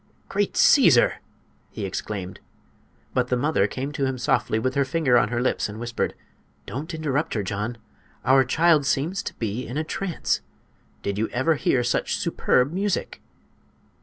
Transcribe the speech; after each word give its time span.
"Great 0.29 0.57
Caesar!" 0.57 1.17
he 1.69 1.85
exclaimed. 1.85 2.39
But 3.13 3.27
the 3.27 3.37
mother 3.37 3.67
came 3.67 3.91
to 3.91 4.05
him 4.07 4.17
softly 4.17 4.57
with 4.57 4.73
her 4.73 4.83
finger 4.83 5.15
on 5.15 5.27
her 5.29 5.39
lips 5.43 5.69
and 5.69 5.79
whispered: 5.79 6.15
"Don't 6.65 6.95
interrupt 6.95 7.35
her, 7.35 7.43
John. 7.43 7.77
Our 8.25 8.43
child 8.43 8.87
seems 8.87 9.21
to 9.21 9.35
be 9.35 9.67
in 9.67 9.77
a 9.77 9.83
trance. 9.83 10.41
Did 11.03 11.19
you 11.19 11.27
ever 11.27 11.53
hear 11.53 11.83
such 11.83 12.15
superb 12.15 12.71
music?" 12.71 13.21